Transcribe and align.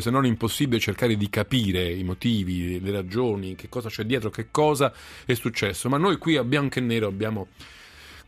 se 0.00 0.10
non 0.10 0.26
impossibile 0.26 0.80
cercare 0.80 1.16
di 1.16 1.28
capire 1.30 1.90
i 1.90 2.04
motivi, 2.04 2.80
le 2.80 2.90
ragioni, 2.90 3.54
che 3.54 3.68
cosa 3.68 3.88
c'è 3.88 4.04
dietro, 4.04 4.30
che 4.30 4.48
cosa 4.50 4.92
è 5.24 5.34
successo. 5.34 5.88
Ma 5.88 5.98
noi 5.98 6.16
qui 6.16 6.36
a 6.36 6.44
bianco 6.44 6.78
e 6.78 6.82
nero 6.82 7.06
abbiamo 7.06 7.48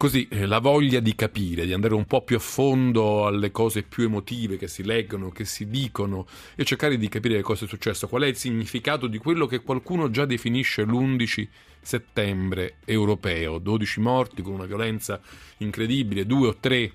così 0.00 0.26
eh, 0.30 0.46
la 0.46 0.60
voglia 0.60 0.98
di 0.98 1.14
capire, 1.14 1.66
di 1.66 1.74
andare 1.74 1.92
un 1.92 2.06
po' 2.06 2.22
più 2.22 2.36
a 2.36 2.38
fondo 2.38 3.26
alle 3.26 3.50
cose 3.50 3.82
più 3.82 4.04
emotive 4.04 4.56
che 4.56 4.66
si 4.66 4.82
leggono, 4.82 5.28
che 5.28 5.44
si 5.44 5.68
dicono 5.68 6.26
e 6.54 6.64
cercare 6.64 6.96
di 6.96 7.06
capire 7.08 7.42
cosa 7.42 7.66
è 7.66 7.68
successo, 7.68 8.08
qual 8.08 8.22
è 8.22 8.26
il 8.26 8.36
significato 8.36 9.06
di 9.06 9.18
quello 9.18 9.44
che 9.44 9.60
qualcuno 9.60 10.08
già 10.08 10.24
definisce 10.24 10.84
l'11 10.84 11.48
settembre 11.82 12.76
europeo, 12.86 13.58
12 13.58 14.00
morti 14.00 14.40
con 14.40 14.54
una 14.54 14.64
violenza 14.64 15.20
incredibile, 15.58 16.24
due 16.24 16.48
o 16.48 16.56
tre 16.58 16.92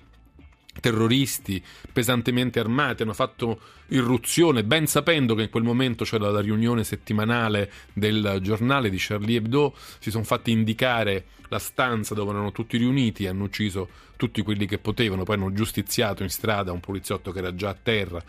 terroristi 0.80 1.62
pesantemente 1.92 2.60
armati 2.60 3.02
hanno 3.02 3.12
fatto 3.12 3.60
irruzione, 3.88 4.64
ben 4.64 4.86
sapendo 4.86 5.34
che 5.34 5.42
in 5.42 5.50
quel 5.50 5.62
momento 5.62 6.04
c'era 6.04 6.30
la 6.30 6.40
riunione 6.40 6.84
settimanale 6.84 7.70
del 7.92 8.38
giornale 8.42 8.90
di 8.90 8.96
Charlie 8.98 9.36
Hebdo, 9.36 9.74
si 9.98 10.10
sono 10.10 10.24
fatti 10.24 10.50
indicare 10.50 11.26
la 11.48 11.58
stanza 11.58 12.14
dove 12.14 12.30
erano 12.30 12.50
tutti 12.52 12.76
riuniti 12.76 13.26
hanno 13.26 13.44
ucciso 13.44 13.88
tutti 14.16 14.42
quelli 14.42 14.66
che 14.66 14.78
potevano, 14.78 15.24
poi 15.24 15.36
hanno 15.36 15.52
giustiziato 15.52 16.22
in 16.22 16.30
strada 16.30 16.72
un 16.72 16.80
poliziotto 16.80 17.32
che 17.32 17.38
era 17.38 17.54
già 17.54 17.68
a 17.70 17.76
terra 17.80 18.22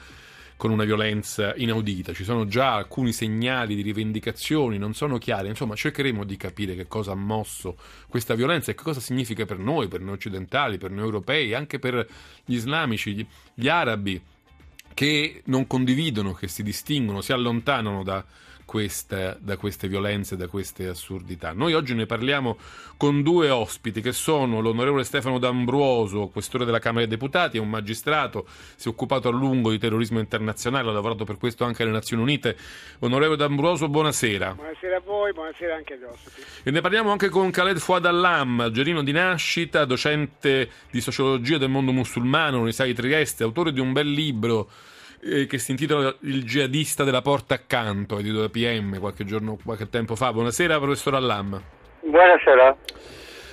con 0.58 0.72
una 0.72 0.84
violenza 0.84 1.54
inaudita. 1.56 2.14
Ci 2.14 2.24
sono 2.24 2.48
già 2.48 2.74
alcuni 2.74 3.14
segnali 3.14 3.76
di 3.76 3.82
rivendicazioni, 3.82 4.78
non 4.78 4.94
sono 4.94 5.18
chiari. 5.20 5.48
Insomma, 5.48 5.76
cercheremo 5.76 6.24
di 6.24 6.36
capire 6.36 6.76
che 6.76 6.88
cosa 6.88 7.12
ha 7.12 7.16
mosso 7.16 7.78
questa 8.10 8.34
violenza 8.34 8.72
e 8.72 8.76
che 8.76 8.84
cosa 8.84 9.00
significa 9.00 9.46
per 9.46 9.60
noi, 9.60 9.88
per 9.88 10.02
noi 10.02 10.16
occidentali, 10.16 10.78
per 10.78 10.92
noi 10.92 11.06
europei, 11.06 11.54
anche 11.54 11.78
per 11.80 12.06
gli 12.44 12.56
islamici, 12.56 13.26
gli 13.54 13.68
arabi, 13.70 14.20
che 14.94 15.44
non 15.46 15.68
condividono, 15.68 16.34
che 16.34 16.48
si 16.48 16.64
distinguono, 16.64 17.22
si 17.22 17.32
allontanano 17.32 18.02
da 18.04 18.26
queste, 18.68 19.38
da 19.40 19.56
queste 19.56 19.88
violenze, 19.88 20.36
da 20.36 20.48
queste 20.48 20.88
assurdità. 20.88 21.54
Noi 21.54 21.74
oggi 21.74 21.96
ne 21.96 22.06
parliamo 22.06 22.58
con 22.98 23.24
due 23.24 23.50
ospiti 23.50 24.02
che 24.02 24.12
sono 24.12 24.60
l'onorevole 24.60 25.06
Stefano 25.06 25.40
D'Ambruoso, 25.40 26.28
questore 26.28 26.66
della 26.66 26.80
Camera 26.80 27.06
dei 27.06 27.16
Deputati, 27.16 27.58
è 27.58 27.62
un 27.62 27.70
magistrato, 27.70 28.46
si 28.76 28.90
è 28.90 28.92
occupato 28.92 29.30
a 29.30 29.32
lungo 29.32 29.72
di 29.72 29.78
terrorismo 29.78 30.20
internazionale, 30.20 30.90
ha 30.90 30.92
lavorato 30.92 31.24
per 31.24 31.38
questo 31.38 31.64
anche 31.64 31.84
alle 31.84 31.94
Nazioni 31.94 32.22
Unite. 32.22 32.58
Onorevole 33.00 33.38
D'Ambruoso, 33.38 33.88
buonasera. 33.88 34.56
Buonasera 34.56 34.98
a 34.98 35.02
voi, 35.02 35.32
buonasera 35.32 35.74
anche 35.74 35.94
agli 35.94 36.04
ospiti. 36.04 36.42
E 36.64 36.72
ne 36.72 36.82
parliamo 36.82 37.10
anche 37.10 37.30
con 37.30 37.50
Khaled 37.50 37.78
Fouad 37.78 38.06
Allam, 38.06 38.60
algerino 38.60 39.02
di 39.02 39.14
nascita, 39.14 39.86
docente 39.86 40.70
di 40.92 41.00
sociologia 41.00 41.58
del 41.58 41.70
mondo 41.70 41.94
musulmano 41.94 42.48
all'Università 42.48 42.84
di 42.84 42.94
Trieste, 42.94 43.44
autore 43.44 43.72
di 43.72 43.80
un 43.80 43.94
bel 43.94 44.12
libro 44.12 44.70
eh, 45.22 45.46
che 45.46 45.58
si 45.58 45.72
intitola 45.72 46.16
Il 46.22 46.44
jihadista 46.44 47.04
della 47.04 47.22
porta 47.22 47.56
accanto, 47.56 48.20
edito 48.20 48.42
da 48.42 48.50
PM 48.50 49.00
qualche 49.00 49.26
giorno, 49.26 49.58
qualche 49.64 49.90
tempo 49.90 50.16
fa. 50.16 50.32
Buonasera, 50.32 50.78
professor 50.80 51.16
Allam. 51.16 51.62
Buonasera. 52.02 52.78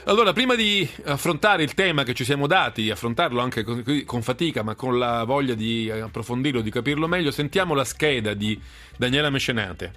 Allora, 0.06 0.34
prima 0.34 0.54
di 0.54 0.86
affrontare 1.06 1.62
il 1.62 1.72
tema 1.72 2.02
che 2.02 2.12
ci 2.12 2.24
siamo 2.24 2.46
dati, 2.46 2.90
affrontarlo 2.90 3.40
anche 3.40 3.62
con, 3.62 3.82
con, 4.04 4.20
fatica, 4.20 4.62
ma 4.62 4.74
con 4.74 4.98
la 4.98 5.24
voglia 5.24 5.54
di 5.54 5.90
approfondirlo, 5.90 6.60
di 6.60 6.70
capirlo 6.70 7.08
meglio, 7.08 7.30
sentiamo 7.30 7.74
la 7.74 7.84
scheda 7.84 8.34
di 8.34 8.60
Daniela 8.98 9.30
Mecenate. 9.30 9.92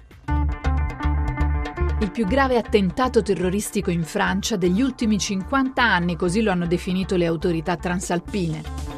Il 2.00 2.10
più 2.10 2.26
grave 2.26 2.56
attentato 2.56 3.22
terroristico 3.22 3.90
in 3.90 4.04
Francia 4.04 4.56
degli 4.56 4.80
ultimi 4.80 5.18
50 5.18 5.82
anni, 5.82 6.16
così 6.16 6.40
lo 6.40 6.52
hanno 6.52 6.66
definito 6.66 7.16
le 7.16 7.26
autorità 7.26 7.76
transalpine. 7.76 8.97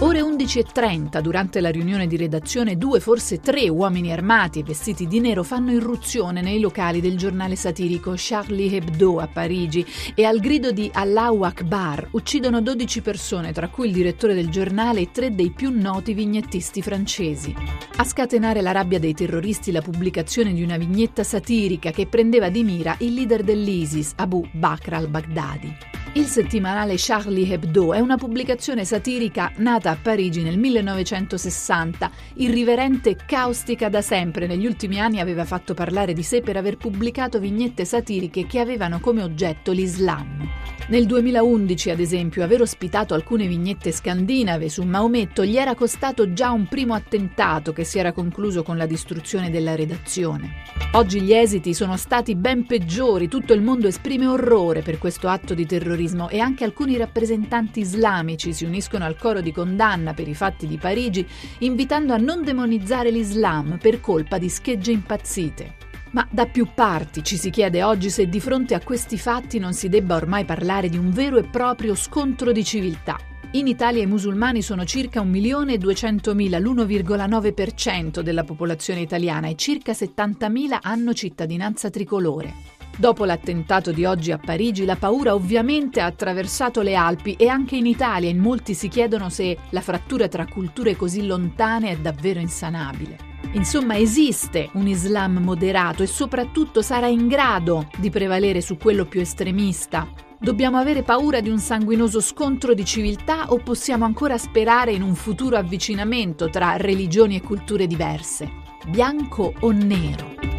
Ore 0.00 0.20
11.30, 0.20 1.20
durante 1.20 1.60
la 1.60 1.70
riunione 1.70 2.08
di 2.08 2.16
redazione, 2.16 2.76
due, 2.76 2.98
forse 2.98 3.38
tre 3.38 3.68
uomini 3.68 4.10
armati 4.10 4.58
e 4.58 4.62
vestiti 4.64 5.06
di 5.06 5.20
nero 5.20 5.44
fanno 5.44 5.70
irruzione 5.70 6.40
nei 6.42 6.58
locali 6.58 7.00
del 7.00 7.16
giornale 7.16 7.54
satirico 7.54 8.12
Charlie 8.16 8.74
Hebdo 8.74 9.20
a 9.20 9.28
Parigi 9.28 9.86
e 10.16 10.24
al 10.24 10.40
grido 10.40 10.72
di 10.72 10.90
Allahu 10.92 11.44
Akbar 11.44 12.08
uccidono 12.10 12.60
12 12.60 13.02
persone, 13.02 13.52
tra 13.52 13.68
cui 13.68 13.86
il 13.86 13.92
direttore 13.92 14.34
del 14.34 14.50
giornale 14.50 15.00
e 15.00 15.10
tre 15.12 15.32
dei 15.32 15.52
più 15.52 15.70
noti 15.70 16.12
vignettisti 16.12 16.82
francesi. 16.82 17.54
A 17.96 18.04
scatenare 18.04 18.62
la 18.62 18.72
rabbia 18.72 18.98
dei 18.98 19.14
terroristi 19.14 19.70
la 19.70 19.80
pubblicazione 19.80 20.52
di 20.52 20.64
una 20.64 20.76
vignetta 20.76 21.22
satirica 21.22 21.92
che 21.92 22.08
prendeva 22.08 22.48
di 22.48 22.64
mira 22.64 22.96
il 22.98 23.14
leader 23.14 23.44
dell'ISIS, 23.44 24.14
Abu 24.16 24.44
Bakr 24.50 24.94
al-Baghdadi. 24.94 25.93
Il 26.16 26.26
settimanale 26.26 26.94
Charlie 26.96 27.52
Hebdo 27.54 27.92
è 27.92 27.98
una 27.98 28.16
pubblicazione 28.16 28.84
satirica 28.84 29.50
nata 29.56 29.90
a 29.90 29.98
Parigi 30.00 30.44
nel 30.44 30.56
1960, 30.56 32.08
irriverente 32.34 33.10
e 33.10 33.16
caustica 33.26 33.88
da 33.88 34.00
sempre. 34.00 34.46
Negli 34.46 34.64
ultimi 34.64 35.00
anni 35.00 35.18
aveva 35.18 35.44
fatto 35.44 35.74
parlare 35.74 36.12
di 36.12 36.22
sé 36.22 36.40
per 36.40 36.56
aver 36.56 36.76
pubblicato 36.76 37.40
vignette 37.40 37.84
satiriche 37.84 38.46
che 38.46 38.60
avevano 38.60 39.00
come 39.00 39.24
oggetto 39.24 39.72
l'Islam. 39.72 40.48
Nel 40.86 41.06
2011, 41.06 41.90
ad 41.90 41.98
esempio, 41.98 42.44
aver 42.44 42.60
ospitato 42.60 43.14
alcune 43.14 43.48
vignette 43.48 43.90
scandinave 43.90 44.68
su 44.68 44.82
Maometto 44.82 45.44
gli 45.44 45.56
era 45.56 45.74
costato 45.74 46.32
già 46.32 46.50
un 46.50 46.68
primo 46.68 46.94
attentato 46.94 47.72
che 47.72 47.84
si 47.84 47.98
era 47.98 48.12
concluso 48.12 48.62
con 48.62 48.76
la 48.76 48.86
distruzione 48.86 49.50
della 49.50 49.74
redazione. 49.74 50.62
Oggi 50.92 51.22
gli 51.22 51.32
esiti 51.32 51.74
sono 51.74 51.96
stati 51.96 52.36
ben 52.36 52.66
peggiori, 52.66 53.28
tutto 53.28 53.52
il 53.52 53.62
mondo 53.62 53.88
esprime 53.88 54.26
orrore 54.26 54.82
per 54.82 54.98
questo 54.98 55.26
atto 55.26 55.54
di 55.54 55.66
terrorismo 55.66 56.02
terrorismo 56.04 56.28
e 56.28 56.38
anche 56.38 56.64
alcuni 56.64 56.96
rappresentanti 56.96 57.80
islamici 57.80 58.52
si 58.52 58.64
uniscono 58.64 59.04
al 59.04 59.16
coro 59.16 59.40
di 59.40 59.52
condanna 59.52 60.14
per 60.14 60.28
i 60.28 60.34
fatti 60.34 60.66
di 60.66 60.76
Parigi, 60.76 61.26
invitando 61.58 62.12
a 62.12 62.18
non 62.18 62.42
demonizzare 62.42 63.10
l'Islam 63.10 63.78
per 63.80 64.00
colpa 64.00 64.38
di 64.38 64.48
schegge 64.48 64.92
impazzite. 64.92 65.76
Ma 66.12 66.26
da 66.30 66.46
più 66.46 66.68
parti 66.74 67.24
ci 67.24 67.36
si 67.36 67.50
chiede 67.50 67.82
oggi 67.82 68.08
se 68.08 68.28
di 68.28 68.38
fronte 68.38 68.74
a 68.74 68.80
questi 68.80 69.18
fatti 69.18 69.58
non 69.58 69.72
si 69.72 69.88
debba 69.88 70.14
ormai 70.14 70.44
parlare 70.44 70.88
di 70.88 70.96
un 70.96 71.10
vero 71.10 71.38
e 71.38 71.44
proprio 71.44 71.94
scontro 71.96 72.52
di 72.52 72.62
civiltà. 72.62 73.18
In 73.52 73.66
Italia 73.66 74.02
i 74.02 74.06
musulmani 74.06 74.62
sono 74.62 74.84
circa 74.84 75.22
1.200.000, 75.22 76.60
l'1,9% 76.60 78.20
della 78.20 78.42
popolazione 78.42 79.00
italiana 79.00 79.48
e 79.48 79.54
circa 79.54 79.92
70.000 79.92 80.78
hanno 80.80 81.12
cittadinanza 81.14 81.88
tricolore. 81.88 82.73
Dopo 82.96 83.24
l'attentato 83.24 83.90
di 83.90 84.04
oggi 84.04 84.30
a 84.30 84.38
Parigi, 84.38 84.84
la 84.84 84.94
paura 84.94 85.34
ovviamente 85.34 86.00
ha 86.00 86.06
attraversato 86.06 86.80
le 86.80 86.94
Alpi 86.94 87.34
e 87.34 87.48
anche 87.48 87.76
in 87.76 87.86
Italia 87.86 88.30
in 88.30 88.38
molti 88.38 88.72
si 88.72 88.86
chiedono 88.88 89.30
se 89.30 89.56
la 89.70 89.80
frattura 89.80 90.28
tra 90.28 90.46
culture 90.46 90.94
così 90.94 91.26
lontane 91.26 91.90
è 91.90 91.96
davvero 91.96 92.38
insanabile. 92.38 93.32
Insomma, 93.52 93.96
esiste 93.96 94.70
un 94.74 94.86
Islam 94.86 95.38
moderato 95.38 96.02
e 96.02 96.06
soprattutto 96.06 96.82
sarà 96.82 97.06
in 97.06 97.26
grado 97.26 97.88
di 97.98 98.10
prevalere 98.10 98.60
su 98.60 98.76
quello 98.76 99.04
più 99.06 99.20
estremista. 99.20 100.08
Dobbiamo 100.38 100.76
avere 100.76 101.02
paura 101.02 101.40
di 101.40 101.48
un 101.48 101.58
sanguinoso 101.58 102.20
scontro 102.20 102.74
di 102.74 102.84
civiltà 102.84 103.50
o 103.50 103.58
possiamo 103.58 104.04
ancora 104.04 104.38
sperare 104.38 104.92
in 104.92 105.02
un 105.02 105.14
futuro 105.14 105.56
avvicinamento 105.56 106.48
tra 106.48 106.76
religioni 106.76 107.36
e 107.36 107.42
culture 107.42 107.86
diverse? 107.86 108.50
Bianco 108.86 109.52
o 109.60 109.70
nero? 109.70 110.53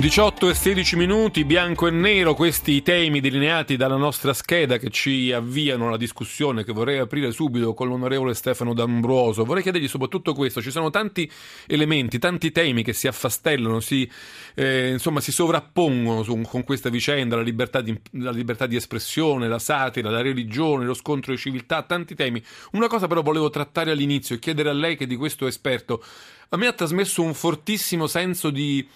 18 0.00 0.48
e 0.48 0.54
16 0.54 0.96
minuti, 0.96 1.44
bianco 1.44 1.86
e 1.86 1.90
nero, 1.90 2.32
questi 2.32 2.72
i 2.72 2.82
temi 2.82 3.20
delineati 3.20 3.76
dalla 3.76 3.96
nostra 3.96 4.32
scheda 4.32 4.78
che 4.78 4.88
ci 4.88 5.30
avviano 5.30 5.88
alla 5.88 5.98
discussione 5.98 6.64
che 6.64 6.72
vorrei 6.72 6.96
aprire 6.96 7.30
subito 7.32 7.74
con 7.74 7.88
l'onorevole 7.88 8.32
Stefano 8.32 8.72
D'Ambroso. 8.72 9.44
Vorrei 9.44 9.62
chiedergli 9.62 9.88
soprattutto 9.88 10.32
questo, 10.32 10.62
ci 10.62 10.70
sono 10.70 10.88
tanti 10.88 11.30
elementi, 11.66 12.18
tanti 12.18 12.50
temi 12.50 12.82
che 12.82 12.94
si 12.94 13.08
affastellano, 13.08 13.80
si, 13.80 14.10
eh, 14.54 14.88
insomma, 14.92 15.20
si 15.20 15.32
sovrappongono 15.32 16.22
su, 16.22 16.40
con 16.48 16.64
questa 16.64 16.88
vicenda, 16.88 17.36
la 17.36 17.42
libertà, 17.42 17.82
di, 17.82 17.94
la 18.12 18.30
libertà 18.30 18.64
di 18.64 18.76
espressione, 18.76 19.48
la 19.48 19.58
satira, 19.58 20.08
la 20.08 20.22
religione, 20.22 20.86
lo 20.86 20.94
scontro 20.94 21.30
di 21.32 21.38
civiltà, 21.38 21.82
tanti 21.82 22.14
temi. 22.14 22.42
Una 22.72 22.86
cosa 22.86 23.06
però 23.06 23.20
volevo 23.20 23.50
trattare 23.50 23.90
all'inizio 23.90 24.34
e 24.34 24.38
chiedere 24.38 24.70
a 24.70 24.72
lei 24.72 24.96
che 24.96 25.06
di 25.06 25.16
questo 25.16 25.44
è 25.44 25.48
esperto. 25.48 26.02
A 26.48 26.56
me 26.56 26.66
ha 26.68 26.72
trasmesso 26.72 27.22
un 27.22 27.34
fortissimo 27.34 28.06
senso 28.06 28.48
di 28.48 28.88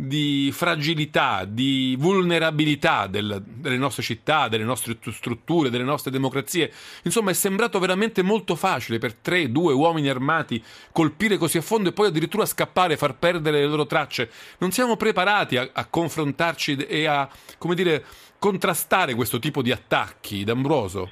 di 0.00 0.50
fragilità, 0.52 1.44
di 1.44 1.96
vulnerabilità 1.98 3.08
del, 3.08 3.42
delle 3.44 3.76
nostre 3.76 4.04
città, 4.04 4.46
delle 4.46 4.62
nostre 4.62 4.96
strutture, 5.10 5.70
delle 5.70 5.82
nostre 5.82 6.12
democrazie. 6.12 6.70
Insomma, 7.02 7.32
è 7.32 7.34
sembrato 7.34 7.80
veramente 7.80 8.22
molto 8.22 8.54
facile 8.54 8.98
per 8.98 9.14
tre, 9.14 9.50
due 9.50 9.72
uomini 9.72 10.08
armati 10.08 10.62
colpire 10.92 11.36
così 11.36 11.58
a 11.58 11.62
fondo 11.62 11.88
e 11.88 11.92
poi 11.92 12.06
addirittura 12.06 12.46
scappare, 12.46 12.96
far 12.96 13.16
perdere 13.16 13.58
le 13.58 13.66
loro 13.66 13.86
tracce. 13.86 14.30
Non 14.58 14.70
siamo 14.70 14.96
preparati 14.96 15.56
a, 15.56 15.68
a 15.72 15.86
confrontarci 15.86 16.76
e 16.76 17.06
a, 17.06 17.28
come 17.58 17.74
dire, 17.74 18.04
contrastare 18.38 19.14
questo 19.14 19.40
tipo 19.40 19.62
di 19.62 19.72
attacchi, 19.72 20.44
D'Ambroso. 20.44 21.10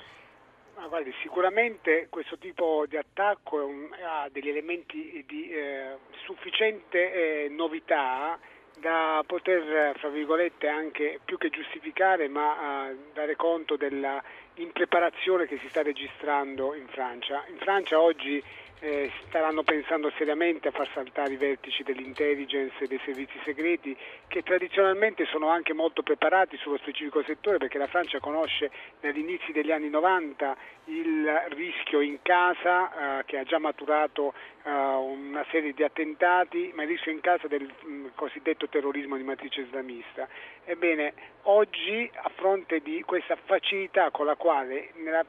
Sicuramente 1.20 2.06
questo 2.08 2.38
tipo 2.38 2.86
di 2.88 2.96
attacco 2.96 3.56
un, 3.56 3.88
ha 3.92 4.28
degli 4.32 4.48
elementi 4.48 5.22
di 5.26 5.50
eh, 5.50 5.96
sufficiente 6.24 7.44
eh, 7.44 7.48
novità 7.50 8.38
da 8.78 9.22
poter, 9.26 9.96
fra 9.98 10.08
virgolette, 10.08 10.68
anche 10.68 11.20
più 11.24 11.38
che 11.38 11.50
giustificare, 11.50 12.28
ma 12.28 12.88
uh, 12.88 12.96
dare 13.12 13.36
conto 13.36 13.76
della 13.76 14.22
impreparazione 14.54 15.46
che 15.46 15.58
si 15.58 15.68
sta 15.68 15.82
registrando 15.82 16.74
in 16.74 16.86
Francia. 16.88 17.44
In 17.48 17.58
Francia 17.58 18.00
oggi 18.00 18.42
eh, 18.80 19.10
staranno 19.28 19.62
pensando 19.62 20.12
seriamente 20.16 20.68
a 20.68 20.70
far 20.70 20.88
saltare 20.92 21.32
i 21.32 21.36
vertici 21.36 21.82
dell'intelligence 21.82 22.84
e 22.84 22.86
dei 22.86 23.00
servizi 23.04 23.38
segreti 23.44 23.96
che 24.28 24.42
tradizionalmente 24.42 25.24
sono 25.26 25.48
anche 25.48 25.72
molto 25.72 26.02
preparati 26.02 26.56
sullo 26.58 26.76
specifico 26.78 27.22
settore 27.24 27.58
perché 27.58 27.78
la 27.78 27.86
Francia 27.86 28.20
conosce 28.20 28.70
dagli 29.00 29.18
inizi 29.18 29.52
degli 29.52 29.72
anni 29.72 29.88
90 29.88 30.56
il 30.86 31.26
rischio 31.54 32.00
in 32.00 32.18
casa 32.22 33.18
eh, 33.18 33.24
che 33.24 33.38
ha 33.38 33.44
già 33.44 33.58
maturato 33.58 34.34
eh, 34.62 34.70
una 34.70 35.44
serie 35.50 35.72
di 35.72 35.82
attentati, 35.82 36.72
ma 36.74 36.82
il 36.82 36.88
rischio 36.88 37.12
in 37.12 37.20
casa 37.20 37.48
del 37.48 37.62
mh, 37.62 37.88
mm, 37.88 38.06
cosiddetto 38.14 38.68
terrorismo 38.68 39.16
di 39.16 39.22
matrice 39.22 39.62
islamista. 39.62 40.28
Ebbene, 40.64 41.14
oggi 41.42 42.08
a 42.14 42.30
fronte 42.34 42.80
di 42.80 43.02
questa 43.02 43.36
facilità 43.36 44.10
con 44.10 44.26
la 44.26 44.36
quale 44.36 44.90
nella, 44.96 45.24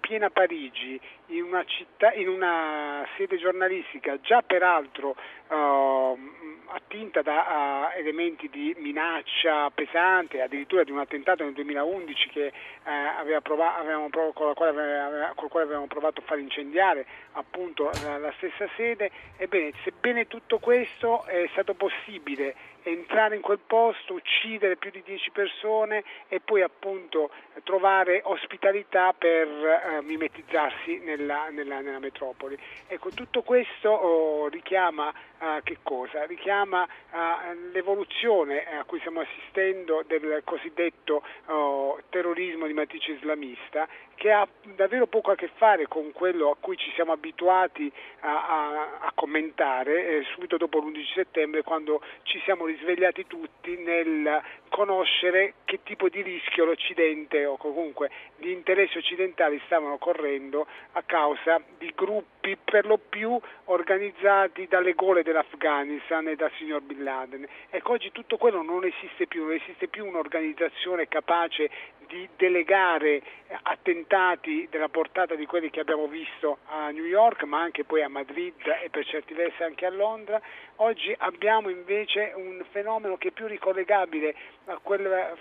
piena 0.00 0.30
Parigi, 0.30 1.00
in 1.26 1.44
una, 1.44 1.64
città, 1.64 2.12
in 2.12 2.28
una 2.28 3.06
sede 3.16 3.38
giornalistica, 3.38 4.18
già 4.20 4.42
peraltro 4.42 5.14
uh, 5.48 6.18
attinta 6.66 7.22
da 7.22 7.90
uh, 7.94 7.98
elementi 7.98 8.48
di 8.48 8.74
minaccia 8.78 9.70
pesante, 9.70 10.42
addirittura 10.42 10.82
di 10.82 10.90
un 10.90 10.98
attentato 10.98 11.44
nel 11.44 11.52
2011 11.52 12.28
che, 12.30 12.52
uh, 12.84 13.42
provato, 13.42 13.80
avevamo, 13.80 14.08
con, 14.10 14.54
quale 14.54 14.70
aveva, 14.70 15.32
con, 15.34 15.44
il 15.44 15.50
quale 15.50 15.66
avevamo 15.66 15.86
provato 15.86 16.20
a 16.20 16.24
far 16.24 16.38
incendiare 16.38 17.06
appunto 17.32 17.90
la, 18.02 18.18
la 18.18 18.32
stessa 18.38 18.68
sede. 18.76 19.10
Ebbene, 19.36 19.72
sebbene 19.84 20.26
tutto 20.26 20.58
questo 20.58 21.24
è 21.26 21.48
stato 21.52 21.74
possibile 21.74 22.54
entrare 22.82 23.36
in 23.36 23.42
quel 23.42 23.58
posto, 23.66 24.14
uccidere 24.14 24.76
più 24.76 24.90
di 24.90 25.02
10 25.02 25.30
persone 25.30 26.04
e 26.28 26.40
poi 26.40 26.62
appunto 26.62 27.30
trovare 27.64 28.20
ospitalità 28.24 29.12
per 29.12 29.46
eh, 29.46 30.02
mimetizzarsi 30.02 30.98
nella, 30.98 31.48
nella, 31.50 31.80
nella, 31.80 31.98
metropoli. 31.98 32.58
Ecco, 32.86 33.10
tutto 33.10 33.42
questo 33.42 33.90
oh, 33.90 34.48
richiama 34.48 35.12
eh, 35.38 35.60
che 35.62 35.78
cosa? 35.82 36.24
Richiama 36.24 36.86
eh, 36.86 37.54
l'evoluzione 37.72 38.66
a 38.78 38.84
cui 38.84 38.98
stiamo 39.00 39.20
assistendo 39.20 40.02
del 40.06 40.42
cosiddetto 40.44 41.22
oh, 41.46 42.00
terrorismo 42.08 42.66
di 42.66 42.72
matrice 42.72 43.12
islamista 43.12 43.86
che 44.20 44.30
ha 44.30 44.46
davvero 44.76 45.06
poco 45.06 45.30
a 45.30 45.34
che 45.34 45.48
fare 45.56 45.88
con 45.88 46.12
quello 46.12 46.50
a 46.50 46.56
cui 46.60 46.76
ci 46.76 46.92
siamo 46.94 47.12
abituati 47.12 47.90
a, 48.20 48.48
a, 48.48 48.98
a 49.00 49.12
commentare 49.14 50.18
eh, 50.18 50.24
subito 50.34 50.58
dopo 50.58 50.78
l'11 50.78 51.14
settembre 51.14 51.62
quando 51.62 52.02
ci 52.24 52.38
siamo 52.44 52.66
risvegliati 52.70 53.26
tutti 53.26 53.76
nel 53.76 54.40
conoscere 54.68 55.54
che 55.64 55.80
tipo 55.82 56.08
di 56.08 56.22
rischio 56.22 56.64
l'Occidente 56.64 57.44
o 57.44 57.56
comunque 57.56 58.10
gli 58.36 58.48
interessi 58.48 58.98
occidentali 58.98 59.60
stavano 59.66 59.98
correndo 59.98 60.66
a 60.92 61.02
causa 61.02 61.60
di 61.78 61.92
gruppi 61.94 62.56
per 62.56 62.86
lo 62.86 62.98
più 62.98 63.38
organizzati 63.64 64.66
dalle 64.68 64.94
gole 64.94 65.22
dell'Afghanistan 65.22 66.28
e 66.28 66.36
dal 66.36 66.52
signor 66.56 66.82
Bin 66.82 67.02
Laden. 67.02 67.46
Ecco, 67.68 67.92
oggi 67.92 68.12
tutto 68.12 68.36
quello 68.36 68.62
non 68.62 68.84
esiste 68.84 69.26
più, 69.26 69.44
non 69.44 69.52
esiste 69.52 69.88
più 69.88 70.06
un'organizzazione 70.06 71.08
capace 71.08 71.70
di 72.10 72.28
delegare 72.36 73.22
attentati 73.62 74.66
della 74.68 74.88
portata 74.88 75.36
di 75.36 75.46
quelli 75.46 75.70
che 75.70 75.78
abbiamo 75.78 76.08
visto 76.08 76.58
a 76.66 76.90
New 76.90 77.04
York, 77.04 77.44
ma 77.44 77.60
anche 77.60 77.84
poi 77.84 78.02
a 78.02 78.08
Madrid 78.08 78.54
e 78.82 78.90
per 78.90 79.06
certi 79.06 79.32
versi 79.32 79.62
anche 79.62 79.86
a 79.86 79.90
Londra. 79.90 80.40
Oggi 80.76 81.14
abbiamo 81.16 81.68
invece 81.70 82.32
un 82.34 82.62
fenomeno 82.70 83.16
che 83.16 83.28
è 83.28 83.30
più 83.30 83.46
ricollegabile 83.46 84.34
a 84.66 84.78
quel 84.82 85.38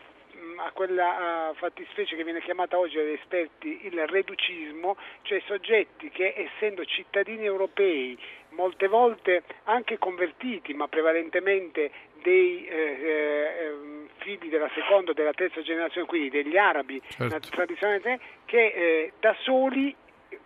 a 0.58 0.72
quella 0.72 1.52
fattispecie 1.56 2.16
che 2.16 2.24
viene 2.24 2.42
chiamata 2.42 2.78
oggi 2.78 2.96
dagli 2.96 3.12
esperti 3.12 3.86
il 3.86 4.08
reducismo, 4.08 4.98
cioè 5.24 5.42
soggetti 5.46 6.10
che 6.10 6.34
essendo 6.36 6.86
cittadini 6.86 7.46
europei, 7.46 8.18
molte 8.50 8.88
volte 8.88 9.44
anche 9.66 9.98
convertiti, 9.98 10.74
ma 10.74 10.88
prevalentemente 10.88 11.92
dei 12.22 12.66
eh, 12.66 12.76
eh, 12.76 14.08
figli 14.18 14.50
della 14.50 14.70
seconda 14.74 15.12
o 15.12 15.14
della 15.14 15.34
terza 15.34 15.62
generazione, 15.62 16.08
quindi 16.08 16.30
degli 16.30 16.58
arabi 16.58 17.02
certo. 17.08 17.50
tradizionalmente, 17.50 18.20
che 18.46 18.66
eh, 18.66 19.14
da 19.20 19.36
soli 19.42 19.96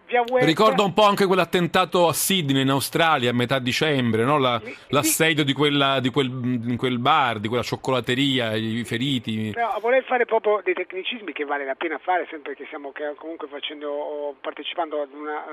Web... 0.08 0.44
Ricorda 0.44 0.84
un 0.84 0.94
po' 0.94 1.04
anche 1.04 1.26
quell'attentato 1.26 2.08
a 2.08 2.14
Sydney 2.14 2.62
in 2.62 2.70
Australia 2.70 3.32
a 3.32 3.34
metà 3.34 3.60
dicembre, 3.60 4.24
no? 4.24 4.38
La, 4.38 4.62
sì. 4.64 4.76
l'assedio 4.90 5.44
di, 5.44 5.54
quella, 5.54 6.00
di, 6.00 6.10
quel, 6.10 6.76
quel, 6.78 7.00
bar, 7.00 7.40
di 7.40 7.48
quella 7.48 7.64
cioccolateria, 7.64 8.56
i 8.56 8.84
feriti. 8.84 9.52
No, 9.56 9.78
vorrei 9.82 10.02
fare 10.04 10.26
proprio 10.26 10.62
dei 10.64 10.74
tecnicismi 10.74 11.34
che 11.34 11.46
vale 11.46 11.66
la 11.66 11.76
pena 11.76 11.98
fare 11.98 12.28
sempre 12.30 12.56
che 12.56 12.66
stiamo 12.66 12.92
comunque 13.16 13.48
facendo, 13.48 14.36
partecipando 14.42 15.02
ad 15.02 15.14
una 15.14 15.44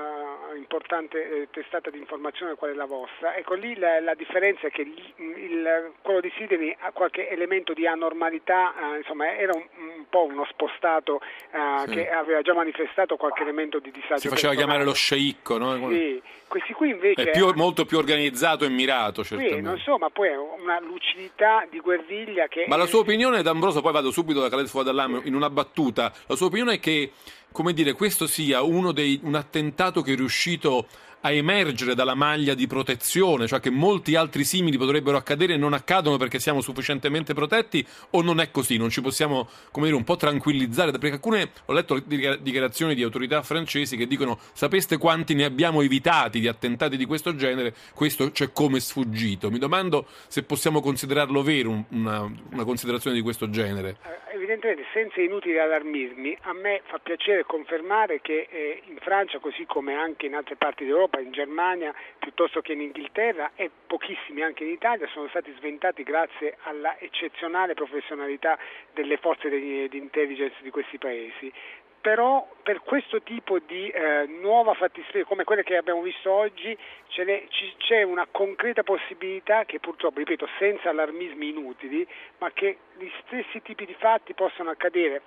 uh, 0.51 0.55
importante 0.55 1.41
eh, 1.41 1.47
testata 1.51 1.89
di 1.89 1.97
informazione 1.97 2.55
qual 2.55 2.71
è 2.71 2.73
la 2.73 2.85
vostra. 2.85 3.35
Ecco 3.35 3.53
lì 3.55 3.77
la, 3.77 3.99
la 4.01 4.13
differenza 4.13 4.67
è 4.67 4.71
che 4.71 4.83
lì, 4.83 5.13
il, 5.17 5.91
quello 6.01 6.19
di 6.19 6.31
Sydney 6.37 6.75
ha 6.79 6.91
qualche 6.91 7.29
elemento 7.29 7.73
di 7.73 7.87
anormalità, 7.87 8.73
uh, 8.77 8.97
insomma 8.97 9.35
era 9.35 9.53
un, 9.55 9.63
un, 9.97 10.05
po' 10.09 10.25
uno 10.25 10.45
spostato 10.49 11.15
uh, 11.51 11.87
sì. 11.87 11.95
che 11.95 12.09
aveva 12.09 12.41
già 12.41 12.53
manifestato 12.53 13.15
qualche 13.15 13.41
elemento 13.43 13.79
di 13.79 13.91
disagio 13.91 14.29
faceva 14.41 14.55
chiamare 14.55 14.83
lo 14.83 14.93
sceicco, 14.93 15.57
no? 15.57 15.89
Sì, 15.89 16.21
questi 16.47 16.73
qui 16.73 16.89
invece... 16.89 17.21
È 17.21 17.31
più, 17.31 17.51
molto 17.55 17.85
più 17.85 17.97
organizzato 17.97 18.65
e 18.65 18.69
mirato, 18.69 19.23
certamente. 19.23 19.57
Sì, 19.57 19.61
non 19.61 19.77
so, 19.77 19.97
ma 19.97 20.09
poi 20.09 20.29
è 20.29 20.37
una 20.37 20.79
lucidità 20.79 21.65
di 21.69 21.79
guerriglia 21.79 22.47
che... 22.47 22.65
Ma 22.67 22.75
la 22.75 22.85
sua 22.85 22.99
opinione, 22.99 23.41
D'Ambroso, 23.41 23.81
poi 23.81 23.93
vado 23.93 24.11
subito 24.11 24.41
da 24.41 24.49
Khaled 24.49 24.67
Fouad 24.67 25.21
in 25.25 25.35
una 25.35 25.49
battuta, 25.49 26.11
la 26.27 26.35
sua 26.35 26.47
opinione 26.47 26.73
è 26.73 26.79
che, 26.79 27.11
come 27.51 27.73
dire, 27.73 27.93
questo 27.93 28.27
sia 28.27 28.61
uno 28.61 28.91
dei, 28.91 29.19
un 29.23 29.35
attentato 29.35 30.01
che 30.01 30.13
è 30.13 30.15
riuscito 30.15 30.87
a 31.21 31.31
emergere 31.31 31.95
dalla 31.95 32.15
maglia 32.15 32.53
di 32.53 32.67
protezione, 32.67 33.47
cioè 33.47 33.59
che 33.59 33.69
molti 33.69 34.15
altri 34.15 34.43
simili 34.43 34.77
potrebbero 34.77 35.17
accadere 35.17 35.53
e 35.53 35.57
non 35.57 35.73
accadono 35.73 36.17
perché 36.17 36.39
siamo 36.39 36.61
sufficientemente 36.61 37.33
protetti 37.33 37.85
o 38.11 38.21
non 38.21 38.39
è 38.39 38.51
così, 38.51 38.77
non 38.77 38.89
ci 38.89 39.01
possiamo, 39.01 39.47
come 39.71 39.85
dire, 39.85 39.97
un 39.97 40.03
po' 40.03 40.15
tranquillizzare, 40.15 40.91
perché 40.91 41.15
alcune, 41.15 41.51
ho 41.65 41.73
letto 41.73 41.99
dichiarazioni 41.99 42.95
di 42.95 43.03
autorità 43.03 43.41
francesi 43.41 43.97
che 43.97 44.07
dicono 44.07 44.39
sapeste 44.53 44.97
quanti 44.97 45.33
ne 45.33 45.45
abbiamo 45.45 45.81
evitati 45.81 46.39
di 46.39 46.47
attentati 46.47 46.97
di 46.97 47.05
questo 47.05 47.35
genere, 47.35 47.73
questo 47.93 48.31
c'è 48.31 48.51
come 48.51 48.79
sfuggito. 48.79 49.49
Mi 49.49 49.59
domando 49.59 50.07
se 50.27 50.43
possiamo 50.43 50.81
considerarlo 50.81 51.41
vero 51.43 51.85
una, 51.89 52.29
una 52.51 52.63
considerazione 52.63 53.15
di 53.15 53.21
questo 53.21 53.49
genere. 53.49 53.97
Eh, 54.03 54.35
evidentemente 54.35 54.85
senza 54.93 55.21
inutili 55.21 55.59
allarmismi, 55.59 56.37
a 56.41 56.53
me 56.53 56.81
fa 56.85 56.99
piacere 56.99 57.43
confermare 57.43 58.21
che 58.21 58.47
eh, 58.49 58.81
in 58.87 58.97
Francia, 58.99 59.39
così 59.39 59.65
come 59.65 59.93
anche 59.93 60.25
in 60.25 60.35
altre 60.35 60.55
parti 60.55 60.85
d'Europa, 60.85 61.10
Europa, 61.11 61.19
in 61.19 61.31
Germania 61.31 61.93
piuttosto 62.17 62.61
che 62.61 62.73
in 62.73 62.81
Inghilterra 62.81 63.51
e 63.55 63.69
pochissimi 63.87 64.41
anche 64.41 64.63
in 64.63 64.71
Italia 64.71 65.07
sono 65.07 65.27
stati 65.27 65.53
sventati 65.57 66.03
grazie 66.03 66.57
alla 66.63 66.97
eccezionale 66.97 67.73
professionalità 67.73 68.57
delle 68.93 69.17
forze 69.17 69.49
di, 69.49 69.89
di 69.89 69.97
intelligence 69.97 70.55
di 70.61 70.69
questi 70.69 70.97
paesi. 70.97 71.51
Però 71.99 72.49
per 72.63 72.81
questo 72.81 73.21
tipo 73.21 73.59
di 73.59 73.87
eh, 73.89 74.25
nuova 74.25 74.73
fattispecie 74.73 75.23
come 75.23 75.43
quelle 75.43 75.61
che 75.61 75.77
abbiamo 75.77 76.01
visto 76.01 76.31
oggi 76.31 76.75
c'è 77.09 78.01
una 78.01 78.25
concreta 78.31 78.81
possibilità 78.81 79.65
che 79.65 79.79
purtroppo, 79.79 80.17
ripeto, 80.17 80.47
senza 80.57 80.89
allarmismi 80.89 81.49
inutili, 81.49 82.07
ma 82.39 82.49
che 82.51 82.77
gli 82.97 83.11
stessi 83.25 83.61
tipi 83.61 83.85
di 83.85 83.93
fatti 83.99 84.33
possano 84.33 84.71
accadere 84.71 85.21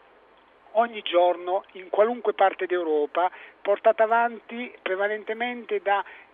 ogni 0.74 1.02
giorno 1.02 1.64
in 1.72 1.88
qualunque 1.90 2.32
parte 2.32 2.66
d'Europa, 2.66 3.30
portata 3.60 4.04
avanti 4.04 4.72
prevalentemente 4.82 5.80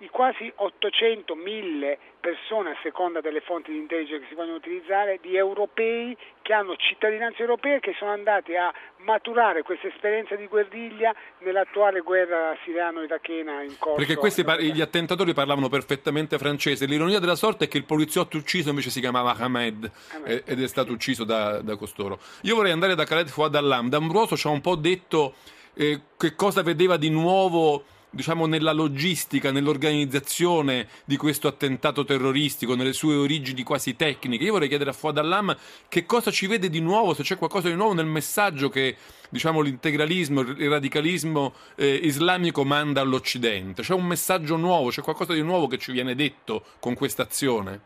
dai 0.00 0.08
quasi 0.08 0.50
800.000 0.56 1.98
persone, 2.20 2.70
a 2.70 2.76
seconda 2.82 3.20
delle 3.20 3.40
fonti 3.40 3.70
di 3.70 3.78
intelligence 3.78 4.22
che 4.22 4.28
si 4.28 4.34
vogliono 4.34 4.56
utilizzare, 4.56 5.18
di 5.20 5.36
europei 5.36 6.16
che 6.40 6.52
hanno 6.54 6.74
cittadinanza 6.76 7.40
europea 7.40 7.76
e 7.76 7.80
che 7.80 7.94
sono 7.98 8.10
andati 8.10 8.56
a 8.56 8.72
maturare 9.04 9.62
questa 9.62 9.88
esperienza 9.88 10.34
di 10.36 10.46
guerriglia 10.46 11.14
nell'attuale 11.40 12.00
guerra 12.00 12.56
siriano-irachena 12.64 13.62
in 13.62 13.76
corso. 13.78 13.96
Perché 13.96 14.16
questi 14.16 14.42
par- 14.42 14.60
gli 14.60 14.80
attentatori 14.80 15.34
parlavano 15.34 15.68
perfettamente 15.68 16.38
francese. 16.38 16.86
L'ironia 16.86 17.18
della 17.18 17.36
sorte 17.36 17.66
è 17.66 17.68
che 17.68 17.76
il 17.76 17.84
poliziotto 17.84 18.38
ucciso 18.38 18.70
invece 18.70 18.90
si 18.90 19.00
chiamava 19.00 19.36
Hamed, 19.36 19.90
Hamed. 20.14 20.42
ed 20.46 20.62
è 20.62 20.68
stato 20.68 20.92
ucciso 20.92 21.24
da, 21.24 21.60
da, 21.60 21.76
costoro. 21.76 22.18
Io 22.42 22.54
vorrei 22.54 22.72
andare 22.72 22.94
da 22.94 23.04
Khaled 23.04 23.28
Fouad 23.28 23.54
Allam. 23.54 23.88
D'Ambroso 23.90 24.36
ci 24.36 24.46
ha 24.46 24.50
un 24.50 24.60
po' 24.62 24.76
detto 24.76 25.34
eh, 25.74 26.00
che 26.16 26.34
cosa 26.34 26.62
vedeva 26.62 26.96
di 26.96 27.10
nuovo 27.10 27.84
diciamo, 28.10 28.46
nella 28.46 28.72
logistica, 28.72 29.52
nell'organizzazione 29.52 30.88
di 31.04 31.16
questo 31.16 31.48
attentato 31.48 32.04
terroristico, 32.04 32.74
nelle 32.74 32.92
sue 32.92 33.14
origini 33.14 33.62
quasi 33.62 33.96
tecniche. 33.96 34.44
Io 34.44 34.52
vorrei 34.52 34.68
chiedere 34.68 34.90
a 34.90 34.92
Fuad 34.92 35.18
Allam 35.18 35.56
che 35.88 36.04
cosa 36.04 36.30
ci 36.30 36.46
vede 36.46 36.68
di 36.68 36.80
nuovo, 36.80 37.14
se 37.14 37.22
c'è 37.22 37.36
qualcosa 37.36 37.68
di 37.68 37.74
nuovo 37.74 37.94
nel 37.94 38.06
messaggio 38.06 38.68
che 38.68 38.96
diciamo, 39.30 39.60
l'integralismo, 39.60 40.40
il 40.40 40.68
radicalismo 40.68 41.54
eh, 41.76 41.86
islamico 41.86 42.64
manda 42.64 43.00
all'Occidente. 43.00 43.82
C'è 43.82 43.94
un 43.94 44.06
messaggio 44.06 44.56
nuovo, 44.56 44.90
c'è 44.90 45.02
qualcosa 45.02 45.32
di 45.32 45.42
nuovo 45.42 45.68
che 45.68 45.78
ci 45.78 45.92
viene 45.92 46.14
detto 46.14 46.64
con 46.80 46.94
questa 46.94 47.22
azione? 47.22 47.80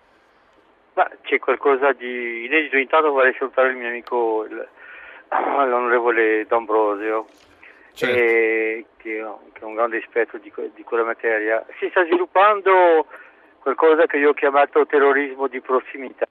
Ma 0.94 1.08
c'è 1.22 1.38
qualcosa 1.38 1.92
di 1.92 2.44
inedito. 2.44 2.76
Intanto 2.76 3.10
vorrei 3.10 3.34
salutare 3.38 3.70
il 3.70 3.76
mio 3.76 3.88
amico, 3.88 4.46
l'onorevole 5.28 6.46
D'Ambrosio 6.48 7.26
Certo. 7.94 8.18
e 8.18 8.86
che, 8.96 9.24
che 9.52 9.64
ho 9.64 9.66
un 9.68 9.74
grande 9.74 9.98
rispetto 9.98 10.38
di, 10.38 10.52
di 10.74 10.82
quella 10.82 11.04
materia. 11.04 11.64
Si 11.78 11.88
sta 11.90 12.04
sviluppando 12.04 13.06
qualcosa 13.60 14.06
che 14.06 14.16
io 14.16 14.30
ho 14.30 14.34
chiamato 14.34 14.84
terrorismo 14.86 15.46
di 15.46 15.60
prossimità. 15.60 16.26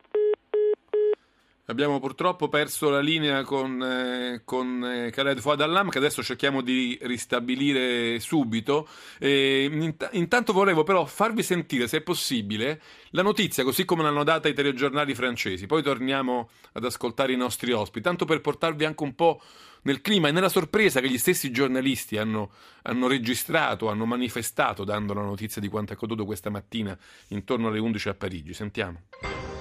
Abbiamo 1.67 2.01
purtroppo 2.01 2.49
perso 2.49 2.89
la 2.89 2.99
linea 2.99 3.43
con, 3.43 3.81
eh, 3.81 4.41
con 4.43 4.83
eh, 4.83 5.11
Khaled 5.11 5.39
Fouad 5.39 5.61
Allam 5.61 5.89
che 5.89 5.97
adesso 5.97 6.21
cerchiamo 6.21 6.59
di 6.59 6.99
ristabilire 7.03 8.19
subito. 8.19 8.85
E, 9.17 9.69
int- 9.71 10.09
intanto 10.11 10.51
volevo 10.51 10.83
però 10.83 11.05
farvi 11.05 11.41
sentire, 11.41 11.87
se 11.87 11.99
è 11.99 12.01
possibile, 12.01 12.81
la 13.11 13.21
notizia 13.21 13.63
così 13.63 13.85
come 13.85 14.03
l'hanno 14.03 14.25
data 14.25 14.49
i 14.49 14.53
telegiornali 14.53 15.15
francesi. 15.15 15.65
Poi 15.65 15.81
torniamo 15.81 16.49
ad 16.73 16.83
ascoltare 16.83 17.31
i 17.31 17.37
nostri 17.37 17.71
ospiti, 17.71 18.01
tanto 18.01 18.25
per 18.25 18.41
portarvi 18.41 18.83
anche 18.83 19.03
un 19.03 19.15
po' 19.15 19.41
nel 19.83 20.01
clima 20.01 20.27
e 20.27 20.31
nella 20.31 20.49
sorpresa 20.49 20.99
che 20.99 21.09
gli 21.09 21.17
stessi 21.17 21.51
giornalisti 21.51 22.17
hanno, 22.17 22.51
hanno 22.83 23.07
registrato, 23.07 23.89
hanno 23.89 24.05
manifestato 24.05 24.83
dando 24.83 25.13
la 25.13 25.21
notizia 25.21 25.61
di 25.61 25.67
quanto 25.67 25.93
accaduto 25.93 26.25
questa 26.25 26.49
mattina 26.49 26.97
intorno 27.29 27.67
alle 27.67 27.79
11 27.79 28.09
a 28.09 28.13
Parigi. 28.13 28.53
Sentiamo. 28.53 29.52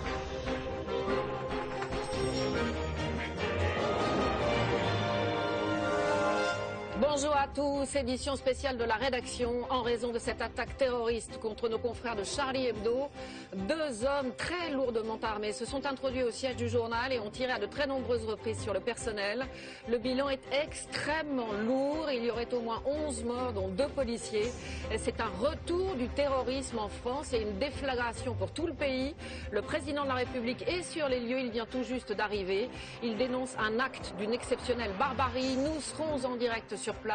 Bonjour 7.23 7.37
à 7.37 7.47
tous, 7.47 7.95
édition 7.95 8.35
spéciale 8.35 8.77
de 8.77 8.83
la 8.83 8.97
rédaction 8.97 9.65
en 9.71 9.83
raison 9.83 10.11
de 10.11 10.19
cette 10.19 10.43
attaque 10.43 10.77
terroriste 10.77 11.39
contre 11.39 11.69
nos 11.69 11.79
confrères 11.79 12.17
de 12.17 12.25
Charlie 12.25 12.67
Hebdo. 12.67 13.11
Deux 13.55 14.05
hommes 14.05 14.33
très 14.37 14.73
lourdement 14.73 15.21
armés 15.23 15.53
se 15.53 15.65
sont 15.65 15.87
introduits 15.87 16.25
au 16.25 16.33
siège 16.33 16.57
du 16.57 16.69
journal 16.69 17.13
et 17.13 17.21
ont 17.21 17.31
tiré 17.31 17.53
à 17.53 17.61
de 17.61 17.67
très 17.67 17.87
nombreuses 17.87 18.25
reprises 18.25 18.61
sur 18.61 18.75
le 18.75 18.81
personnel. 18.81 19.47
Le 19.89 19.99
bilan 19.99 20.31
est 20.31 20.43
extrêmement 20.65 21.53
lourd, 21.65 22.11
il 22.13 22.25
y 22.25 22.31
aurait 22.33 22.53
au 22.53 22.61
moins 22.61 22.83
11 22.87 23.23
morts 23.23 23.53
dont 23.53 23.69
deux 23.69 23.87
policiers. 23.87 24.51
C'est 24.97 25.21
un 25.21 25.31
retour 25.41 25.95
du 25.95 26.09
terrorisme 26.09 26.81
en 26.81 26.89
France 26.89 27.33
et 27.35 27.43
une 27.43 27.57
déflagration 27.61 28.35
pour 28.35 28.51
tout 28.51 28.67
le 28.67 28.75
pays. 28.75 29.15
Le 29.53 29.63
président 29.63 30.03
de 30.03 30.09
la 30.09 30.15
République 30.15 30.67
est 30.67 30.83
sur 30.83 31.09
les 31.09 31.21
lieux, 31.21 31.39
il 31.39 31.53
vient 31.53 31.67
tout 31.67 31.85
juste 31.85 32.13
d'arriver. 32.13 32.69
Il 33.01 33.17
dénonce 33.17 33.55
un 33.61 33.79
acte 33.79 34.13
d'une 34.19 34.33
exceptionnelle 34.33 34.93
barbarie. 34.99 35.55
Nous 35.57 35.81
serons 35.81 36.25
en 36.25 36.35
direct 36.35 36.75
sur 36.75 36.95
place. 36.95 37.12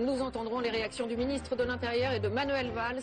Nous 0.00 0.22
entendrons 0.22 0.60
les 0.60 0.70
réactions 0.70 1.06
du 1.06 1.16
ministre 1.16 1.56
de 1.56 1.64
l'Intérieur 1.64 2.12
et 2.12 2.20
de 2.20 2.28
Manuel 2.28 2.70
Valls. 2.70 3.02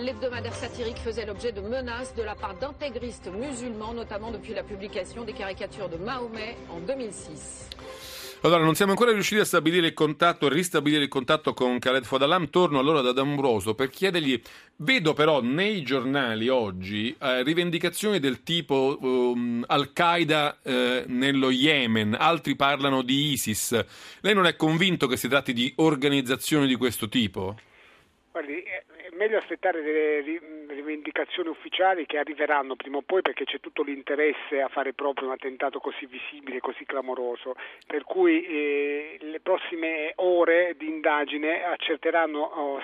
L'hebdomadaire 0.00 0.54
satirique 0.54 0.98
faisait 0.98 1.26
l'objet 1.26 1.52
de 1.52 1.60
menaces 1.60 2.14
de 2.14 2.22
la 2.22 2.34
part 2.34 2.54
d'intégristes 2.54 3.28
musulmans, 3.32 3.94
notamment 3.94 4.30
depuis 4.30 4.54
la 4.54 4.62
publication 4.62 5.24
des 5.24 5.32
caricatures 5.32 5.88
de 5.88 5.96
Mahomet 5.96 6.56
en 6.70 6.80
2006. 6.80 7.70
Allora, 8.44 8.64
non 8.64 8.74
siamo 8.74 8.90
ancora 8.90 9.12
riusciti 9.12 9.40
a 9.40 9.44
stabilire 9.44 9.86
il 9.86 9.94
contatto, 9.94 10.48
ristabilire 10.48 11.04
il 11.04 11.08
contatto 11.08 11.54
con 11.54 11.78
Khaled 11.78 12.02
Fodalam. 12.02 12.50
Torno 12.50 12.80
allora 12.80 13.00
da 13.00 13.12
D'Ambroso 13.12 13.76
per 13.76 13.88
chiedergli. 13.88 14.40
Vedo 14.78 15.12
però 15.12 15.40
nei 15.40 15.82
giornali 15.82 16.48
oggi 16.48 17.14
eh, 17.20 17.44
rivendicazioni 17.44 18.18
del 18.18 18.42
tipo 18.42 18.98
um, 19.00 19.62
Al-Qaeda 19.64 20.58
eh, 20.60 21.04
nello 21.06 21.52
Yemen, 21.52 22.16
altri 22.18 22.56
parlano 22.56 23.02
di 23.02 23.30
ISIS. 23.30 23.84
Lei 24.22 24.34
non 24.34 24.46
è 24.46 24.56
convinto 24.56 25.06
che 25.06 25.16
si 25.16 25.28
tratti 25.28 25.52
di 25.52 25.72
organizzazioni 25.76 26.66
di 26.66 26.74
questo 26.74 27.08
tipo? 27.08 27.56
Guardi, 28.32 28.54
è 28.54 28.82
meglio 29.22 29.38
aspettare 29.38 29.82
delle 29.82 30.20
rivendicazioni 30.74 31.48
ufficiali 31.48 32.06
che 32.06 32.18
arriveranno 32.18 32.74
prima 32.74 32.96
o 32.96 33.02
poi 33.02 33.22
perché 33.22 33.44
c'è 33.44 33.60
tutto 33.60 33.84
l'interesse 33.84 34.60
a 34.60 34.66
fare 34.66 34.94
proprio 34.94 35.28
un 35.28 35.34
attentato 35.34 35.78
così 35.78 36.06
visibile, 36.06 36.58
così 36.58 36.84
clamoroso, 36.84 37.54
per 37.86 38.02
cui 38.02 38.44
eh, 38.44 39.18
le 39.20 39.38
prossime 39.38 40.12
ore 40.16 40.74
di 40.76 40.88
indagine 40.88 41.62
accerteranno 41.62 42.40
oh, 42.40 42.82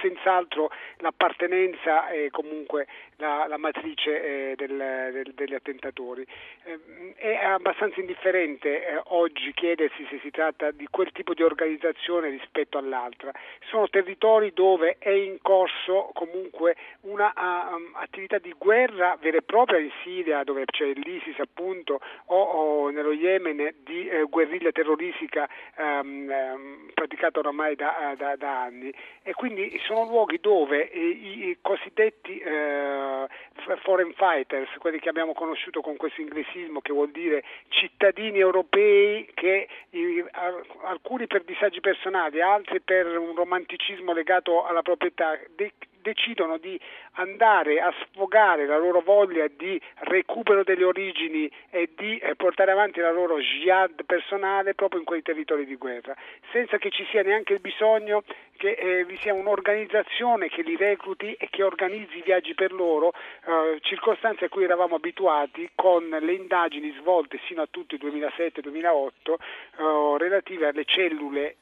senz'altro 0.00 0.70
l'appartenenza 0.98 2.08
e 2.08 2.30
comunque 2.30 2.86
la, 3.16 3.46
la 3.48 3.56
matrice 3.56 4.50
eh, 4.50 4.54
del, 4.56 4.76
del, 5.12 5.32
degli 5.34 5.54
attentatori. 5.54 6.24
Eh, 6.64 7.14
è 7.16 7.44
abbastanza 7.44 7.98
indifferente 7.98 8.86
eh, 8.86 9.00
oggi 9.06 9.52
chiedersi 9.54 10.06
se 10.08 10.20
si 10.22 10.30
tratta 10.30 10.70
di 10.70 10.86
quel 10.88 11.10
tipo 11.12 11.34
di 11.34 11.42
organizzazione 11.42 12.28
rispetto 12.28 12.78
all'altra. 12.78 13.32
Sono 13.68 13.88
territori 13.88 14.52
dove 14.54 14.96
è 14.98 15.10
in 15.10 15.38
corso 15.42 15.79
comunque 16.12 16.76
una 17.02 17.32
um, 17.36 17.94
di 18.40 18.54
guerra 18.56 19.16
vera 19.20 19.38
e 19.38 19.42
propria 19.42 19.78
in 19.78 19.90
Siria 20.02 20.42
dove 20.44 20.64
c'è 20.66 20.86
l'ISIS 20.94 21.38
appunto 21.38 22.00
o, 22.26 22.40
o 22.40 22.90
nello 22.90 23.12
Yemen 23.12 23.74
di 23.84 24.08
eh, 24.08 24.24
guerriglia 24.24 24.70
terroristica 24.72 25.48
um, 25.76 26.28
um, 26.28 26.90
praticata 26.94 27.38
oramai 27.38 27.74
da, 27.76 28.14
da, 28.16 28.36
da, 28.36 28.62
anni. 28.62 28.92
E 29.22 29.32
quindi 29.34 29.78
sono 29.84 30.04
luoghi 30.04 30.38
dove 30.40 30.82
i, 30.82 31.48
i 31.48 31.58
cosiddetti 31.60 32.38
eh, 32.38 33.26
foreign 33.82 34.12
fighters, 34.12 34.68
quelli 34.78 34.98
che 34.98 35.08
abbiamo 35.08 35.32
conosciuto 35.32 35.80
con 35.80 35.96
questo 35.96 36.20
inglesismo 36.20 36.80
che 36.80 36.92
vuol 36.92 37.10
dire 37.10 37.42
cittadini 37.68 38.38
europei 38.38 39.28
che 39.34 39.68
i, 39.90 40.24
alcuni 40.82 41.26
per 41.26 41.44
disagi 41.44 41.80
personali, 41.80 42.40
altri 42.40 42.80
per 42.80 43.06
un 43.18 43.34
romanticismo 43.34 44.12
legato 44.12 44.64
alla 44.64 44.82
proprietà, 44.82 45.38
de, 45.60 45.72
decidono 46.00 46.56
di 46.56 46.80
andare 47.12 47.80
a 47.80 47.92
sfogare 48.02 48.66
la 48.66 48.78
loro 48.78 49.00
voglia 49.00 49.46
di 49.48 49.80
recupero 50.04 50.62
delle 50.64 50.84
origini 50.84 51.50
e 51.68 51.90
di 51.94 52.16
eh, 52.18 52.34
portare 52.36 52.70
avanti 52.70 53.00
la 53.00 53.12
loro 53.12 53.38
jihad 53.38 54.04
personale 54.04 54.74
proprio 54.74 55.00
in 55.00 55.06
quei 55.06 55.22
territori 55.22 55.66
di 55.66 55.76
guerra, 55.76 56.16
senza 56.52 56.78
che 56.78 56.90
ci 56.90 57.04
sia 57.10 57.22
neanche 57.22 57.52
il 57.52 57.60
bisogno 57.60 58.22
che 58.56 58.72
eh, 58.72 59.04
vi 59.04 59.16
sia 59.18 59.34
un'organizzazione 59.34 60.48
che 60.48 60.62
li 60.62 60.76
recluti 60.76 61.34
e 61.34 61.48
che 61.50 61.62
organizzi 61.62 62.18
i 62.18 62.22
viaggi 62.22 62.54
per 62.54 62.72
loro, 62.72 63.12
eh, 63.12 63.78
circostanze 63.80 64.46
a 64.46 64.48
cui 64.48 64.64
eravamo 64.64 64.96
abituati 64.96 65.70
con 65.74 66.08
le 66.08 66.32
indagini 66.32 66.94
svolte 66.98 67.38
sino 67.46 67.62
a 67.62 67.68
tutto 67.70 67.94
il 67.94 68.00
2007-2008 68.04 69.10
eh, 69.32 70.18
relative 70.18 70.68
alle 70.68 70.84
cellule 70.84 71.56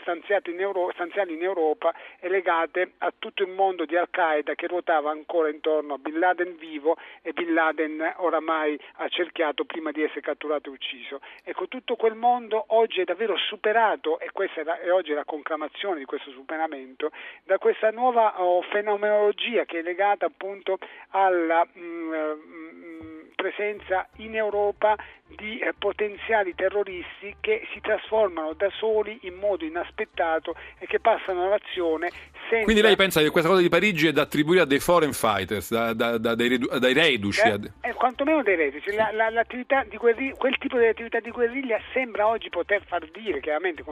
stanziate 0.00 0.50
in 0.50 0.60
Euro, 0.60 0.90
stanziali 0.92 1.34
in 1.34 1.42
Europa 1.42 1.94
e 2.18 2.28
legate 2.28 2.92
a 2.98 3.12
tutto 3.16 3.42
il 3.42 3.50
mondo 3.50 3.84
di 3.84 3.96
Al-Qaeda 3.96 4.54
che 4.54 4.66
ruotava 4.66 5.10
ancora 5.10 5.48
intorno 5.48 5.94
a 5.94 5.98
Bin 5.98 6.18
Laden 6.18 6.56
vivo 6.56 6.96
e 7.22 7.32
Bin 7.32 7.54
Laden 7.54 8.14
oramai 8.16 8.78
accerchiato 8.96 9.64
prima 9.64 9.90
di 9.90 10.02
essere 10.02 10.20
catturato 10.20 10.68
e 10.68 10.72
ucciso. 10.72 11.20
Ecco, 11.44 11.68
tutto 11.68 11.96
quel 11.96 12.14
mondo 12.14 12.64
oggi 12.68 13.00
è 13.00 13.04
davvero 13.04 13.36
superato 13.36 14.18
e 14.18 14.30
questa 14.32 14.60
è, 14.60 14.64
la, 14.64 14.80
è 14.80 14.92
oggi 14.92 15.12
la 15.12 15.24
conclamazione 15.24 15.98
di 15.98 16.04
questo 16.04 16.30
superamento 16.30 17.10
da 17.44 17.58
questa 17.58 17.90
nuova 17.90 18.40
oh, 18.42 18.62
fenomenologia 18.62 19.64
che 19.64 19.80
è 19.80 19.82
legata 19.82 20.26
appunto 20.26 20.78
alla 21.10 21.66
mm, 21.78 22.12
mh, 22.12 23.19
presenza 23.40 24.06
in 24.16 24.36
Europa 24.36 24.96
di 25.26 25.58
eh, 25.60 25.72
potenziali 25.78 26.54
terroristi 26.54 27.36
che 27.40 27.66
si 27.72 27.80
trasformano 27.80 28.52
da 28.52 28.68
soli 28.70 29.20
in 29.22 29.34
modo 29.34 29.64
inaspettato 29.64 30.54
e 30.78 30.86
che 30.86 31.00
passano 31.00 31.44
all'azione 31.44 32.10
senza... 32.50 32.64
Quindi 32.64 32.82
lei 32.82 32.96
pensa 32.96 33.20
che 33.20 33.30
questa 33.30 33.48
cosa 33.48 33.62
di 33.62 33.68
Parigi 33.68 34.08
è 34.08 34.12
da 34.12 34.22
attribuire 34.22 34.62
a 34.62 34.64
dei 34.66 34.80
foreign 34.80 35.12
fighters, 35.12 35.70
da, 35.70 35.94
da, 35.94 36.18
da 36.18 36.34
dei, 36.34 36.58
dai 36.58 36.92
reduci? 36.92 37.40
Eh, 37.46 37.60
eh, 37.82 37.94
quantomeno 37.94 38.42
dei 38.42 38.56
reduci. 38.56 38.92
La, 38.94 39.10
la, 39.12 39.30
l'attività 39.30 39.84
di 39.88 39.96
guerriglia, 39.96 40.34
quel 40.34 40.58
tipo 40.58 40.76
di 40.76 40.86
attività 40.86 41.20
di 41.20 41.30
guerriglia 41.30 41.80
sembra 41.92 42.26
oggi 42.26 42.48
poter 42.48 42.82
far 42.84 43.08
dire, 43.12 43.40
chiaramente 43.40 43.84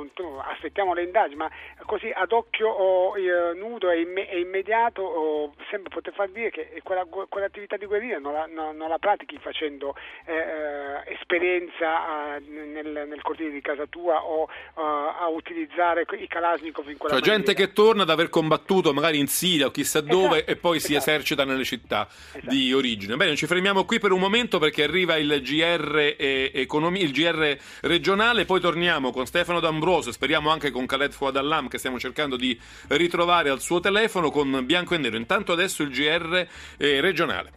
aspettiamo 0.52 0.92
le 0.92 1.04
indagini, 1.04 1.36
ma 1.36 1.50
così 1.86 2.10
ad 2.12 2.32
occhio 2.32 2.68
oh, 2.68 3.16
eh, 3.16 3.54
nudo 3.54 3.90
e, 3.90 4.00
imme, 4.00 4.28
e 4.28 4.40
immediato 4.40 5.02
oh, 5.02 5.54
sembra 5.70 5.90
poter 5.90 6.12
far 6.12 6.28
dire 6.30 6.50
che 6.50 6.80
quella, 6.82 7.04
quell'attività 7.04 7.76
di 7.76 7.86
guerriglia 7.86 8.18
non 8.18 8.32
la, 8.32 8.46
no, 8.46 8.72
non 8.72 8.88
la 8.88 8.98
pratichi 8.98 9.38
facendo 9.40 9.94
eh, 10.26 10.34
eh 10.34 10.86
esperienza 11.12 12.38
nel, 12.38 13.06
nel, 13.08 13.22
cortile 13.22 13.50
di 13.50 13.60
casa 13.60 13.86
tua 13.86 14.24
o 14.24 14.48
a 14.74 15.28
utilizzare 15.28 16.04
i 16.18 16.26
Kalashnikov 16.26 16.88
in 16.88 16.96
quella 16.96 17.14
cioè, 17.16 17.28
maniera. 17.28 17.36
gente 17.36 17.54
che 17.54 17.72
torna 17.72 18.02
ad 18.02 18.10
aver 18.10 18.28
combattuto 18.28 18.47
magari 18.92 19.18
in 19.18 19.28
Siria 19.28 19.66
o 19.66 19.70
chissà 19.70 20.00
dove 20.00 20.38
esatto, 20.38 20.50
e 20.50 20.56
poi 20.56 20.76
esatto. 20.78 20.92
si 20.92 20.98
esercita 20.98 21.44
nelle 21.44 21.64
città 21.64 22.08
esatto. 22.32 22.54
di 22.54 22.72
origine. 22.72 23.16
Bene, 23.16 23.36
ci 23.36 23.46
fermiamo 23.46 23.84
qui 23.84 23.98
per 23.98 24.12
un 24.12 24.20
momento 24.20 24.58
perché 24.58 24.84
arriva 24.84 25.16
il 25.16 25.40
GR 25.42 26.16
economia, 26.18 27.02
il 27.02 27.12
GR 27.12 27.56
regionale, 27.82 28.44
poi 28.44 28.60
torniamo 28.60 29.10
con 29.10 29.26
Stefano 29.26 29.60
D'Ambroso, 29.60 30.12
speriamo 30.12 30.50
anche 30.50 30.70
con 30.70 30.86
Khaled 30.86 31.12
Fouad 31.12 31.36
Allam 31.36 31.68
che 31.68 31.78
stiamo 31.78 31.98
cercando 31.98 32.36
di 32.36 32.58
ritrovare 32.88 33.50
al 33.50 33.60
suo 33.60 33.80
telefono 33.80 34.30
con 34.30 34.64
Bianco 34.64 34.94
e 34.94 34.98
Nero. 34.98 35.16
Intanto 35.16 35.52
adesso 35.52 35.82
il 35.82 35.90
GR 35.90 36.46
eh, 36.76 37.00
regionale. 37.00 37.52